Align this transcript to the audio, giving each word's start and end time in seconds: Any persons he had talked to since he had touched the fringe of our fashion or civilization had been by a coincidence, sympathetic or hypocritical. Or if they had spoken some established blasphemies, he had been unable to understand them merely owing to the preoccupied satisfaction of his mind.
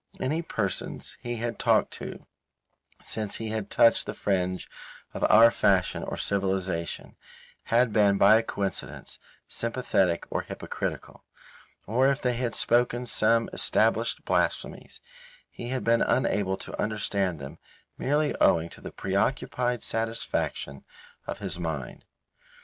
Any 0.19 0.41
persons 0.41 1.15
he 1.21 1.35
had 1.35 1.59
talked 1.59 1.91
to 2.01 2.25
since 3.03 3.35
he 3.35 3.49
had 3.49 3.69
touched 3.69 4.07
the 4.07 4.15
fringe 4.15 4.67
of 5.13 5.23
our 5.29 5.51
fashion 5.51 6.01
or 6.01 6.17
civilization 6.17 7.15
had 7.65 7.93
been 7.93 8.17
by 8.17 8.37
a 8.37 8.41
coincidence, 8.41 9.19
sympathetic 9.47 10.25
or 10.31 10.41
hypocritical. 10.41 11.23
Or 11.85 12.07
if 12.07 12.19
they 12.19 12.33
had 12.33 12.55
spoken 12.55 13.05
some 13.05 13.47
established 13.53 14.25
blasphemies, 14.25 15.01
he 15.51 15.69
had 15.69 15.83
been 15.83 16.01
unable 16.01 16.57
to 16.57 16.81
understand 16.81 17.37
them 17.37 17.59
merely 17.95 18.33
owing 18.41 18.69
to 18.69 18.81
the 18.81 18.91
preoccupied 18.91 19.83
satisfaction 19.83 20.83
of 21.27 21.37
his 21.37 21.59
mind. 21.59 22.05